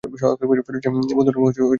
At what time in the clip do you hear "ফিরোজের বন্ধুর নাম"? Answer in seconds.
0.03-0.95